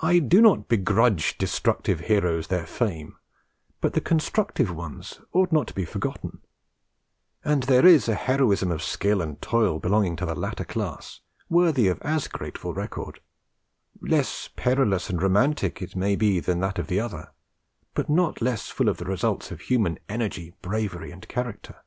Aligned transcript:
I 0.00 0.18
do 0.18 0.40
not 0.40 0.66
begrudge 0.66 1.36
destructive 1.36 2.00
heroes 2.08 2.46
their 2.46 2.66
fame, 2.66 3.18
but 3.82 3.92
the 3.92 4.00
constructive 4.00 4.74
ones 4.74 5.20
ought 5.34 5.52
not 5.52 5.66
to 5.66 5.74
be 5.74 5.84
forgotten; 5.84 6.40
and 7.44 7.64
there 7.64 7.84
IS 7.86 8.08
a 8.08 8.14
heroism 8.14 8.70
of 8.70 8.82
skill 8.82 9.20
and 9.20 9.42
toil 9.42 9.78
belonging 9.78 10.16
to 10.16 10.24
the 10.24 10.34
latter 10.34 10.64
class, 10.64 11.20
worthy 11.50 11.86
of 11.88 12.00
as 12.00 12.28
grateful 12.28 12.72
record, 12.72 13.20
less 14.00 14.48
perilous 14.56 15.10
and 15.10 15.20
romantic, 15.20 15.82
it 15.82 15.94
may 15.94 16.16
be, 16.16 16.40
than 16.40 16.60
that 16.60 16.78
of 16.78 16.86
the 16.86 16.98
other, 17.00 17.30
but 17.92 18.08
not 18.08 18.40
less 18.40 18.68
full 18.70 18.88
of 18.88 18.96
the 18.96 19.04
results 19.04 19.50
of 19.50 19.60
human 19.60 19.98
energy, 20.08 20.54
bravery, 20.62 21.10
and 21.10 21.28
character. 21.28 21.84